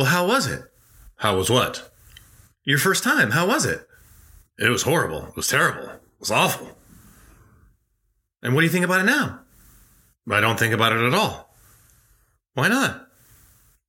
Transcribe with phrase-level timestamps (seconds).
[0.00, 0.62] Well, how was it?
[1.16, 1.90] How was what?
[2.64, 3.86] Your first time, how was it?
[4.58, 5.26] It was horrible.
[5.26, 5.90] It was terrible.
[5.90, 6.78] It was awful.
[8.42, 9.40] And what do you think about it now?
[10.30, 11.54] I don't think about it at all.
[12.54, 13.08] Why not?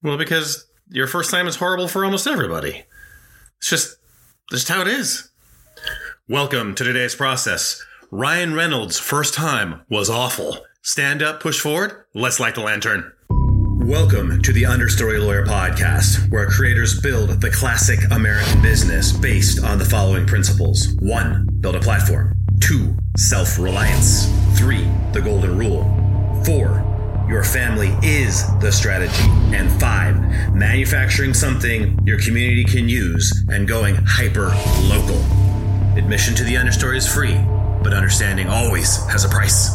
[0.03, 2.83] Well, because your first time is horrible for almost everybody.
[3.59, 3.95] It's just,
[4.49, 5.31] just how it is.
[6.27, 7.81] Welcome to today's process.
[8.11, 10.57] Ryan Reynolds' first time was awful.
[10.81, 13.13] Stand up, push forward, let's light the lantern.
[13.85, 19.79] Welcome to the Understory Lawyer Podcast, where creators build the classic American business based on
[19.79, 25.83] the following principles one, build a platform, two, self reliance, three, the golden rule,
[26.45, 26.85] four,
[27.27, 30.15] your family is the strategy, and five,
[30.53, 34.53] manufacturing something your community can use and going hyper
[34.83, 35.17] local.
[35.97, 37.35] Admission to the Understory is free,
[37.83, 39.71] but understanding always has a price.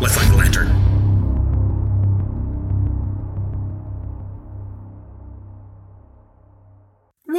[0.00, 0.95] Let's light the lantern.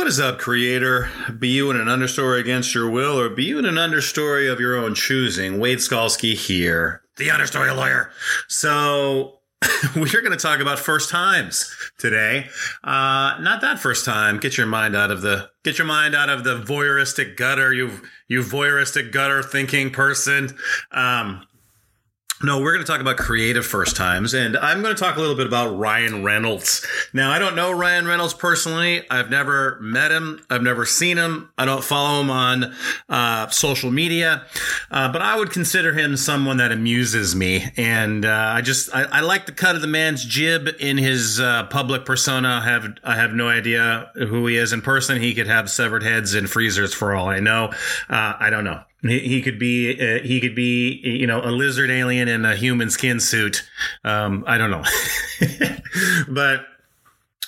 [0.08, 1.10] What is up, creator?
[1.38, 4.58] Be you in an understory against your will, or be you in an understory of
[4.58, 5.60] your own choosing?
[5.60, 8.10] Wade Skalski here, the understory lawyer.
[8.48, 9.42] So,
[9.98, 12.48] we're going to talk about first times today.
[12.86, 14.40] Uh, not that first time.
[14.40, 17.74] Get your mind out of the get your mind out of the voyeuristic gutter.
[17.74, 20.56] You you voyeuristic gutter thinking person.
[20.92, 21.46] Um,
[22.44, 25.20] no, we're going to talk about creative first times, and I'm going to talk a
[25.20, 26.86] little bit about Ryan Reynolds.
[27.12, 29.04] Now, I don't know Ryan Reynolds personally.
[29.10, 30.46] I've never met him.
[30.48, 31.50] I've never seen him.
[31.58, 32.76] I don't follow him on
[33.10, 34.46] uh, social media,
[34.92, 37.66] uh, but I would consider him someone that amuses me.
[37.76, 41.40] And uh, I just I, I, like the cut of the man's jib in his
[41.40, 42.62] uh, public persona.
[42.62, 45.20] I have I have no idea who he is in person.
[45.20, 47.74] He could have severed heads in freezers for all I know.
[48.10, 48.84] Uh, I don't know.
[49.02, 52.56] He, he could be uh, he could be you know a lizard alien in a
[52.56, 53.68] human skin suit.
[54.04, 54.84] Um, I don't know,
[56.28, 56.66] but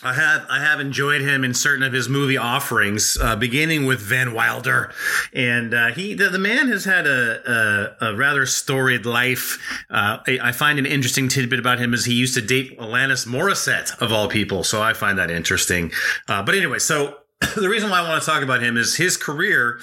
[0.01, 3.99] I have I have enjoyed him in certain of his movie offerings, uh, beginning with
[3.99, 4.93] Van Wilder,
[5.33, 9.59] and uh, he the, the, man has had a, a, a rather storied life.
[9.89, 13.27] Uh, I, I, find an interesting tidbit about him is he used to date Alanis
[13.27, 15.91] Morissette of all people, so I find that interesting.
[16.29, 17.18] Uh, but anyway, so
[17.55, 19.79] the reason why I want to talk about him is his career,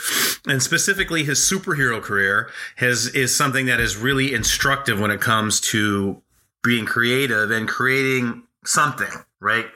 [0.47, 5.61] and specifically his superhero career, has is something that is really instructive when it comes
[5.73, 6.21] to
[6.63, 9.09] being creative and creating something.
[9.41, 9.67] Right.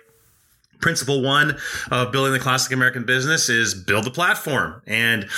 [0.81, 1.57] Principle one
[1.91, 5.29] of building the classic American business is build the platform, and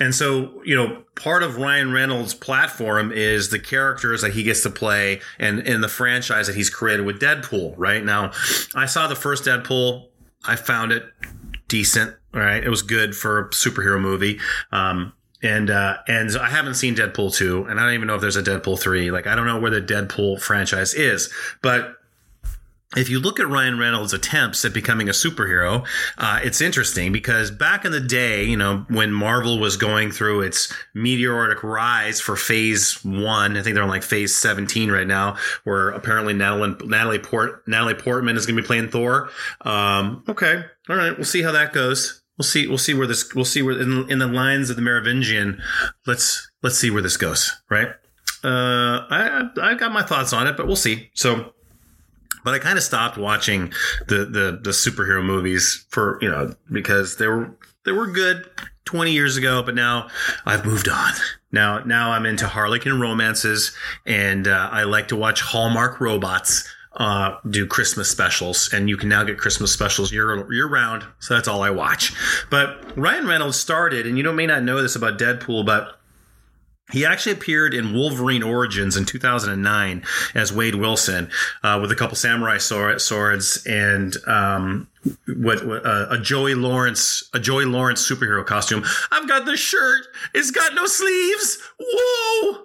[0.00, 4.62] and so you know part of Ryan Reynolds' platform is the characters that he gets
[4.64, 7.74] to play and in the franchise that he's created with Deadpool.
[7.76, 8.32] Right now,
[8.74, 10.08] I saw the first Deadpool.
[10.44, 11.04] I found it
[11.68, 12.14] decent.
[12.32, 14.38] Right, it was good for a superhero movie.
[14.70, 18.16] Um, and uh, and so I haven't seen Deadpool two, and I don't even know
[18.16, 19.10] if there's a Deadpool three.
[19.10, 21.97] Like I don't know where the Deadpool franchise is, but
[22.96, 27.50] if you look at Ryan Reynolds' attempts at becoming a superhero, uh, it's interesting because
[27.50, 32.34] back in the day, you know, when Marvel was going through its meteoric rise for
[32.34, 37.18] Phase One, I think they're on like Phase Seventeen right now, where apparently Natalie Natalie,
[37.18, 39.28] Port, Natalie Portman is going to be playing Thor.
[39.60, 42.22] Um, okay, all right, we'll see how that goes.
[42.38, 42.66] We'll see.
[42.68, 43.34] We'll see where this.
[43.34, 45.60] We'll see where in, in the lines of the Merovingian.
[46.06, 47.52] Let's let's see where this goes.
[47.68, 47.88] Right.
[48.44, 51.10] Uh, I I got my thoughts on it, but we'll see.
[51.14, 51.52] So
[52.44, 53.72] but I kind of stopped watching
[54.06, 58.48] the, the the superhero movies for you know because they were they were good
[58.84, 60.08] 20 years ago, but now
[60.46, 61.12] I've moved on.
[61.52, 63.74] Now now I'm into Harlequin romances,
[64.06, 66.68] and uh, I like to watch Hallmark robots.
[66.94, 71.04] Uh, do Christmas specials, and you can now get Christmas specials year year round.
[71.20, 72.12] So that's all I watch.
[72.50, 75.97] But Ryan Reynolds started, and you know may not know this about Deadpool, but
[76.90, 80.02] he actually appeared in Wolverine Origins in 2009
[80.34, 81.30] as Wade Wilson
[81.62, 84.88] uh, with a couple samurai swords and um,
[85.36, 88.84] what, uh, a Joey Lawrence a Joey Lawrence superhero costume.
[89.10, 90.06] I've got this shirt.
[90.34, 91.58] It's got no sleeves.
[91.78, 92.64] Whoa!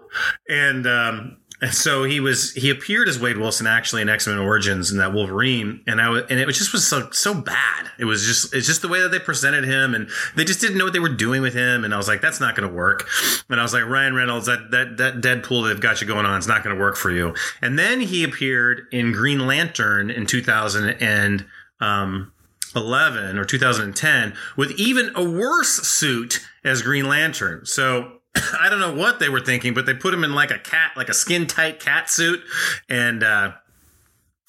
[0.50, 4.38] And um, and so he was he appeared as Wade Wilson actually in X Men
[4.38, 7.90] Origins and that Wolverine, and I and it just was so so bad.
[7.98, 10.78] It was just it's just the way that they presented him, and they just didn't
[10.78, 11.86] know what they were doing with him.
[11.86, 13.08] And I was like, that's not going to work.
[13.50, 16.38] And I was like, Ryan Reynolds, that that that Deadpool they've got you going on,
[16.38, 17.34] it's not going to work for you.
[17.62, 21.46] And then he appeared in Green Lantern in 2000 and.
[21.80, 22.32] Um,
[22.76, 27.64] 11 or 2010 with even a worse suit as Green Lantern.
[27.68, 30.60] So I don't know what they were thinking, but they put him in like a
[30.60, 32.42] cat, like a skin tight cat suit,
[32.90, 33.54] and uh,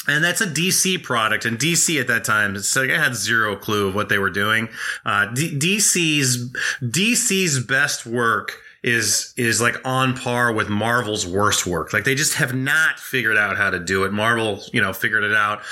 [0.07, 1.45] and that's a DC product.
[1.45, 4.69] And DC at that time, I had zero clue of what they were doing.
[5.05, 6.53] Uh, D- DC's
[6.83, 11.95] DC's best work is is like on par with Marvel's worst work.
[11.95, 14.13] Like they just have not figured out how to do it.
[14.13, 15.63] Marvel, you know, figured it out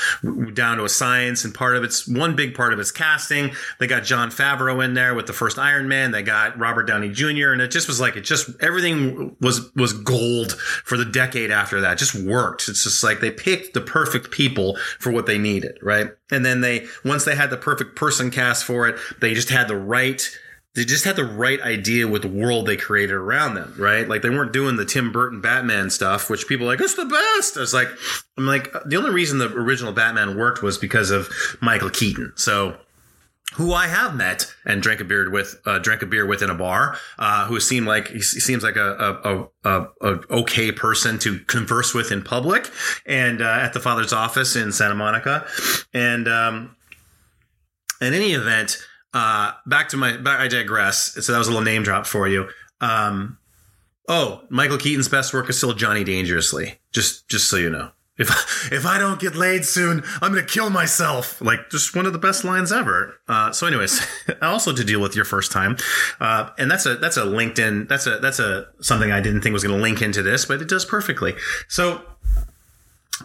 [0.55, 3.51] down to a science, and part of it's one big part of it's casting.
[3.79, 6.11] They got Jon Favreau in there with the first Iron Man.
[6.11, 7.53] They got Robert Downey Jr.
[7.53, 11.83] and it just was like it just everything was was gold for the decade after
[11.83, 11.93] that.
[11.93, 12.67] It just worked.
[12.71, 16.09] It's just like they picked the perfect people for what they needed, right?
[16.31, 19.69] And then they once they had the perfect person cast for it, they just had
[19.69, 20.27] the right
[20.75, 24.09] they just had the right idea with the world they created around them, right?
[24.09, 27.59] Like they weren't doing the Tim Burton Batman stuff, which people like, it's the best.
[27.59, 27.89] I was like,
[28.39, 31.29] I'm like, the only reason the original Batman worked was because of
[31.61, 32.33] Michael Keaton.
[32.37, 32.77] So,
[33.57, 36.49] who I have met and drank a beer with, uh, drank a beer with in
[36.49, 41.19] a bar, uh, who seemed like he seems like a, a, a, a, okay person
[41.19, 42.71] to converse with in public,
[43.05, 45.47] and uh, at the father's office in Santa Monica,
[45.93, 46.75] and um,
[48.01, 48.79] in any event,
[49.15, 51.15] uh, back to my, back, I digress.
[51.25, 52.49] So that was a little name drop for you.
[52.81, 53.39] Um,
[54.09, 56.79] oh, Michael Keaton's best work is still Johnny Dangerously.
[56.93, 57.91] Just, just so you know.
[58.19, 58.29] If
[58.73, 61.41] if I don't get laid soon, I'm gonna kill myself.
[61.41, 63.19] Like just one of the best lines ever.
[63.29, 64.07] Uh, so, anyways,
[64.43, 65.77] also to deal with your first time,
[66.21, 69.53] uh, and that's a that's a LinkedIn that's a that's a something I didn't think
[69.55, 71.35] was to link into this, but it does perfectly.
[71.69, 72.03] So,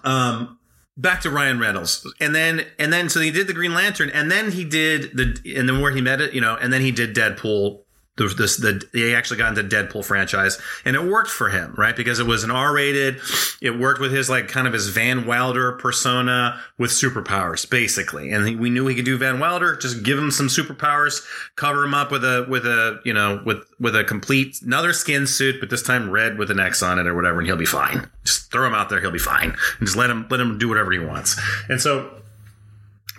[0.03, 0.57] um,
[0.97, 4.29] back to Ryan Reynolds, and then and then so he did the Green Lantern, and
[4.29, 6.91] then he did the and then where he met it, you know, and then he
[6.91, 7.83] did Deadpool.
[8.17, 11.95] The, this the he actually got into Deadpool franchise, and it worked for him, right?
[11.95, 13.19] Because it was an R rated.
[13.61, 18.31] It worked with his like kind of his Van Wilder persona with superpowers, basically.
[18.31, 19.75] And he, we knew he could do Van Wilder.
[19.75, 21.23] Just give him some superpowers,
[21.55, 25.27] cover him up with a with a you know with with a complete another skin
[25.27, 27.65] suit, but this time red with an X on it or whatever, and he'll be
[27.65, 28.09] fine.
[28.51, 30.91] Throw him out there, he'll be fine, and just let him let him do whatever
[30.91, 31.39] he wants.
[31.69, 32.17] And so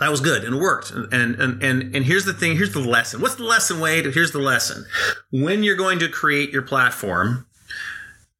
[0.00, 0.90] that was good and it worked.
[0.90, 2.56] And, and, and, and here's the thing.
[2.56, 3.20] Here's the lesson.
[3.20, 4.06] What's the lesson, Wade?
[4.06, 4.86] Here's the lesson.
[5.30, 7.46] When you're going to create your platform,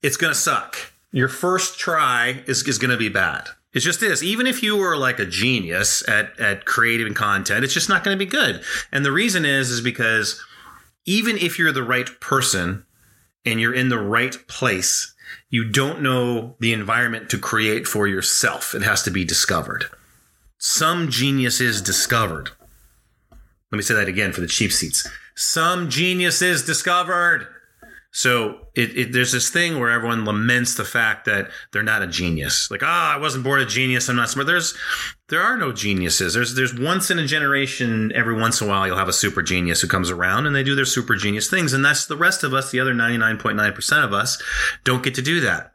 [0.03, 0.77] it's going to suck.
[1.11, 3.49] Your first try is, is going to be bad.
[3.75, 4.23] It's just this.
[4.23, 8.17] Even if you were like a genius at, at creating content, it's just not going
[8.17, 8.63] to be good.
[8.93, 10.43] And the reason is, is because
[11.05, 12.85] even if you're the right person
[13.45, 15.15] and you're in the right place,
[15.51, 18.75] you don't know the environment to create for yourself.
[18.75, 19.87] It has to be discovered
[20.59, 22.51] some genius is discovered.
[23.71, 25.09] Let me say that again for the cheap seats.
[25.37, 27.47] Some genius is discovered.
[28.11, 32.07] So it, it, there's this thing where everyone laments the fact that they're not a
[32.07, 32.71] genius.
[32.71, 34.09] Like, ah, oh, I wasn't born a genius.
[34.09, 34.47] I'm not smart.
[34.47, 34.77] There's,
[35.29, 36.35] there are no geniuses.
[36.35, 39.43] There's, there's once in a generation, every once in a while, you'll have a super
[39.43, 41.73] genius who comes around and they do their super genius things.
[41.73, 44.43] And that's the rest of us, the other 99.9% of us,
[44.85, 45.73] don't get to do that.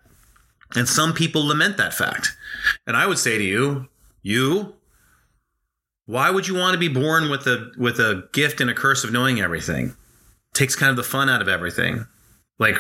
[0.76, 2.36] And some people lament that fact.
[2.88, 3.90] And I would say to you,
[4.24, 4.76] you
[6.06, 9.04] why would you want to be born with a with a gift and a curse
[9.04, 9.96] of knowing everything
[10.54, 12.08] takes kind of the fun out of everything
[12.64, 12.78] like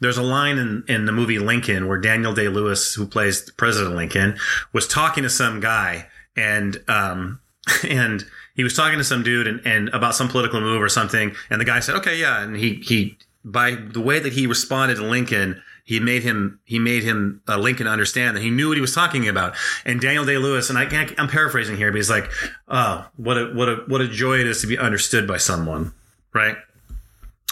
[0.00, 3.94] there's a line in, in the movie lincoln where daniel day lewis who plays president
[3.94, 4.36] lincoln
[4.72, 6.06] was talking to some guy
[6.36, 7.40] and um
[7.88, 8.24] and
[8.54, 11.60] he was talking to some dude and, and about some political move or something and
[11.60, 15.02] the guy said okay yeah and he he by the way that he responded to
[15.02, 18.80] lincoln he made him he made him uh, Lincoln understand that he knew what he
[18.82, 19.56] was talking about.
[19.86, 22.30] And Daniel Day Lewis, and I can't, I'm paraphrasing here, but he's like,
[22.68, 25.94] "Oh, what a what a what a joy it is to be understood by someone."
[26.34, 26.58] Right?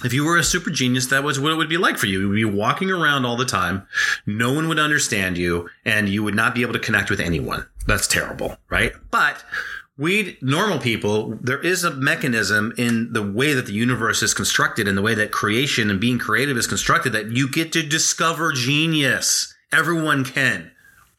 [0.04, 2.20] If you were a super genius, that was what it would be like for you.
[2.20, 3.86] You would be walking around all the time.
[4.26, 7.66] No one would understand you and you would not be able to connect with anyone.
[7.86, 8.92] That's terrible, right?
[9.10, 9.42] But
[9.96, 14.86] we normal people, there is a mechanism in the way that the universe is constructed
[14.86, 18.52] and the way that creation and being creative is constructed that you get to discover
[18.52, 19.54] genius.
[19.72, 20.72] Everyone can.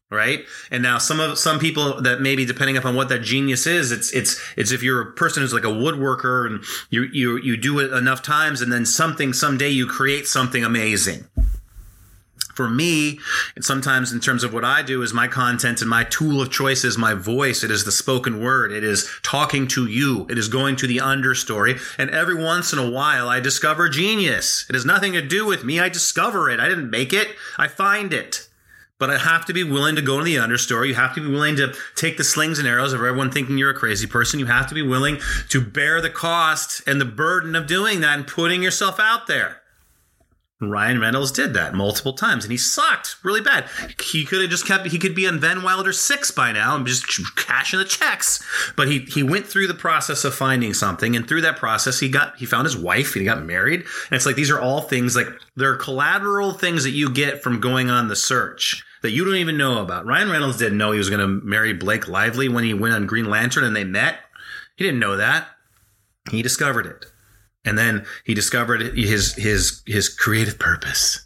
[0.10, 0.46] Right.
[0.72, 4.14] And now some of some people that maybe depending upon what that genius is, it's
[4.14, 7.80] it's it's if you're a person who's like a woodworker and you you you do
[7.80, 11.26] it enough times and then something someday you create something amazing
[12.58, 13.20] for me,
[13.56, 16.52] and sometimes in terms of what I do, is my content and my tool of
[16.52, 17.64] choice is my voice.
[17.64, 18.72] It is the spoken word.
[18.72, 20.26] It is talking to you.
[20.28, 21.80] It is going to the understory.
[22.00, 24.66] And every once in a while, I discover genius.
[24.68, 25.80] It has nothing to do with me.
[25.80, 26.60] I discover it.
[26.60, 27.28] I didn't make it.
[27.60, 28.50] I find it.
[29.00, 30.88] But I have to be willing to go to the understory.
[30.88, 33.70] You have to be willing to take the slings and arrows of everyone thinking you're
[33.70, 34.40] a crazy person.
[34.40, 38.18] You have to be willing to bear the cost and the burden of doing that
[38.18, 39.62] and putting yourself out there.
[40.60, 43.70] Ryan Reynolds did that multiple times, and he sucked really bad.
[44.04, 44.88] He could have just kept.
[44.88, 48.44] He could be on Van Wilder six by now and just cashing the checks.
[48.76, 52.10] But he he went through the process of finding something, and through that process, he
[52.10, 53.14] got he found his wife.
[53.14, 56.84] And he got married, and it's like these are all things like they're collateral things
[56.86, 60.08] that you get from going on the search that you don't even know about.
[60.08, 63.06] Ryan Reynolds didn't know he was going to marry Blake Lively when he went on
[63.06, 64.18] Green Lantern and they met.
[64.76, 65.48] He didn't know that.
[66.32, 67.06] He discovered it
[67.68, 71.26] And then he discovered his his his creative purpose,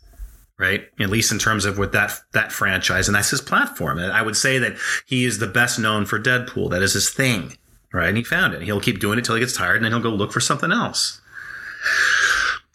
[0.58, 0.86] right?
[1.00, 4.00] At least in terms of with that that franchise, and that's his platform.
[4.00, 6.72] And I would say that he is the best known for Deadpool.
[6.72, 7.58] That is his thing,
[7.94, 8.08] right?
[8.08, 8.64] And he found it.
[8.64, 10.72] He'll keep doing it till he gets tired, and then he'll go look for something
[10.72, 11.22] else.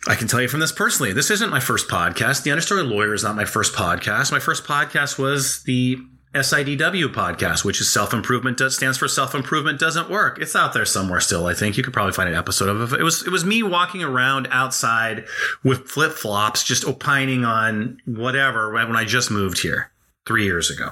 [0.09, 1.13] I can tell you from this personally.
[1.13, 2.45] This isn't my first podcast.
[2.45, 4.31] The Understory Lawyer is not my first podcast.
[4.31, 5.99] My first podcast was the
[6.37, 10.39] SIDW podcast, which is self improvement stands for self improvement doesn't work.
[10.41, 11.47] It's out there somewhere still.
[11.47, 13.01] I think you could probably find an episode of it.
[13.01, 15.25] It was it was me walking around outside
[15.65, 19.91] with flip flops, just opining on whatever when I just moved here
[20.27, 20.91] three years ago,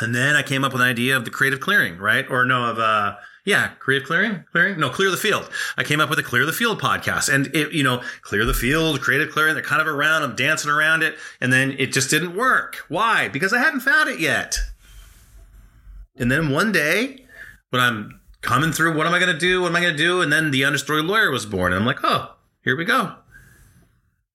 [0.00, 2.26] and then I came up with an idea of the creative clearing, right?
[2.28, 4.80] Or no, of uh, yeah, creative clearing, clearing.
[4.80, 5.50] No, clear the field.
[5.76, 8.54] I came up with a clear the field podcast, and it, you know, clear the
[8.54, 9.54] field, creative clearing.
[9.54, 10.22] They're kind of around.
[10.22, 12.84] I'm dancing around it, and then it just didn't work.
[12.88, 13.28] Why?
[13.28, 14.58] Because I hadn't found it yet.
[16.16, 17.26] And then one day,
[17.68, 19.60] when I'm coming through, what am I going to do?
[19.60, 20.22] What am I going to do?
[20.22, 23.14] And then the understory lawyer was born, and I'm like, oh, here we go.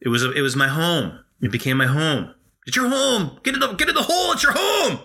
[0.01, 1.20] It was a, it was my home.
[1.42, 2.36] It became my home.
[2.68, 3.39] It's your home.
[3.44, 4.34] Get in the get in the hole.
[4.34, 5.00] It's your home.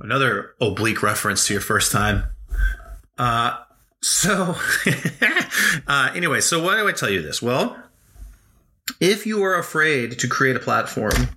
[0.00, 2.24] Another oblique reference to your first time.
[3.18, 3.56] Uh,
[4.00, 4.54] so,
[5.86, 7.42] uh, anyway, so why do I tell you this?
[7.42, 7.76] Well,
[9.00, 11.28] if you are afraid to create a platform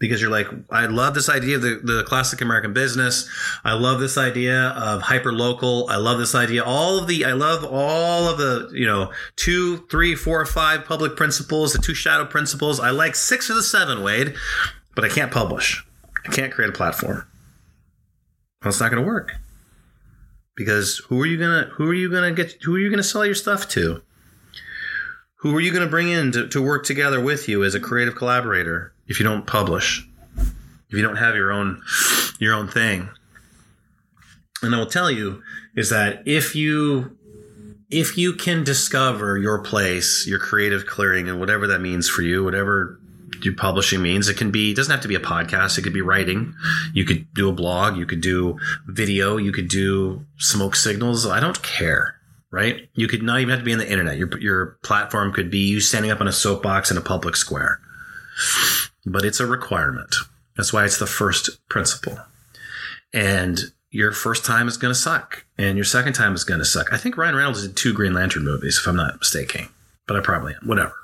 [0.00, 3.28] because you're like, I love this idea of the, the classic American business.
[3.64, 5.88] I love this idea of hyper local.
[5.90, 6.62] I love this idea.
[6.62, 11.16] All of the, I love all of the, you know, two, three, four, five public
[11.16, 12.78] principles, the two shadow principles.
[12.78, 14.34] I like six of the seven, Wade,
[14.94, 15.84] but I can't publish.
[16.24, 17.26] I can't create a platform.
[18.62, 19.32] Well, it's not going to work
[20.58, 23.24] because who are you gonna who are you gonna get who are you gonna sell
[23.24, 24.02] your stuff to?
[25.36, 28.16] Who are you gonna bring in to, to work together with you as a creative
[28.16, 30.04] collaborator if you don't publish?
[30.36, 31.80] If you don't have your own
[32.40, 33.08] your own thing?
[34.60, 35.42] And I will tell you
[35.76, 37.16] is that if you
[37.88, 42.42] if you can discover your place, your creative clearing, and whatever that means for you,
[42.42, 43.00] whatever
[43.40, 44.28] do publishing means.
[44.28, 45.78] It can be, it doesn't have to be a podcast.
[45.78, 46.54] It could be writing.
[46.92, 47.96] You could do a blog.
[47.96, 49.36] You could do video.
[49.36, 51.26] You could do smoke signals.
[51.26, 52.14] I don't care.
[52.50, 52.88] Right.
[52.94, 54.16] You could not even have to be on the internet.
[54.16, 57.78] Your, your platform could be you standing up on a soapbox in a public square,
[59.04, 60.14] but it's a requirement.
[60.56, 62.18] That's why it's the first principle.
[63.12, 66.64] And your first time is going to suck and your second time is going to
[66.64, 66.92] suck.
[66.92, 69.68] I think Ryan Reynolds did two Green Lantern movies, if I'm not mistaken,
[70.06, 70.66] but I probably am.
[70.66, 70.94] Whatever.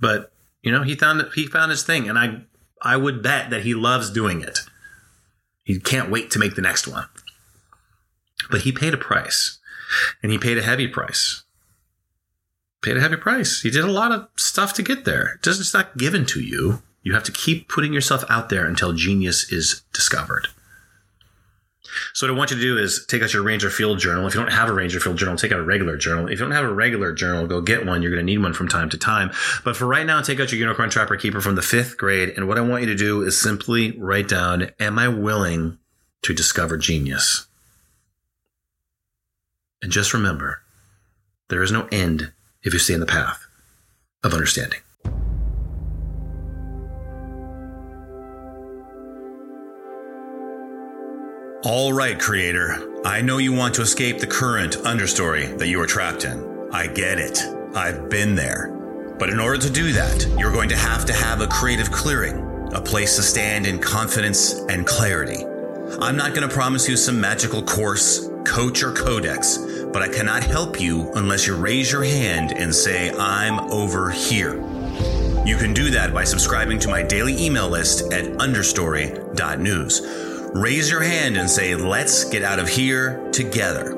[0.00, 2.42] But you know, he found he found his thing, and I
[2.82, 4.60] I would bet that he loves doing it.
[5.64, 7.06] He can't wait to make the next one.
[8.50, 9.58] But he paid a price,
[10.22, 11.42] and he paid a heavy price.
[12.82, 13.62] Paid a heavy price.
[13.62, 15.34] He did a lot of stuff to get there.
[15.34, 16.82] It doesn't it's not given to you.
[17.02, 20.48] You have to keep putting yourself out there until genius is discovered.
[22.12, 24.26] So what I want you to do is take out your Ranger Field journal.
[24.26, 26.26] If you don't have a Ranger Field journal, take out a regular journal.
[26.26, 28.02] If you don't have a regular journal, go get one.
[28.02, 29.30] You're going to need one from time to time.
[29.64, 32.30] But for right now, take out your Unicorn Trapper Keeper from the fifth grade.
[32.30, 35.78] And what I want you to do is simply write down, am I willing
[36.22, 37.46] to discover genius?
[39.80, 40.62] And just remember,
[41.48, 43.46] there is no end if you stay in the path
[44.24, 44.80] of understanding.
[51.68, 52.98] All right, creator.
[53.04, 56.70] I know you want to escape the current understory that you are trapped in.
[56.72, 57.42] I get it.
[57.74, 58.74] I've been there.
[59.18, 62.38] But in order to do that, you're going to have to have a creative clearing,
[62.72, 65.44] a place to stand in confidence and clarity.
[66.00, 69.58] I'm not going to promise you some magical course, coach, or codex,
[69.92, 74.54] but I cannot help you unless you raise your hand and say, I'm over here.
[75.44, 81.02] You can do that by subscribing to my daily email list at understory.news raise your
[81.02, 83.94] hand and say, Let's get out of here together.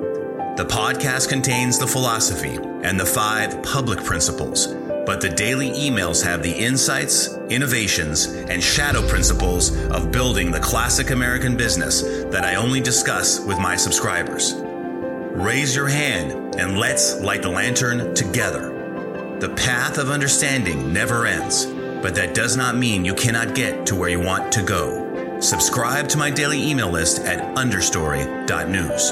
[0.56, 4.66] The podcast contains the philosophy and the five public principles,
[5.06, 11.10] but the daily emails have the insights, innovations, and shadow principles of building the classic
[11.10, 14.54] American business that I only discuss with my subscribers.
[14.56, 19.38] Raise your hand and let's light the lantern together.
[19.40, 23.94] The path of understanding never ends, but that does not mean you cannot get to
[23.94, 24.99] where you want to go.
[25.40, 29.10] Subscribe to my daily email list at understory.news.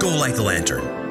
[0.00, 1.07] Go light the lantern.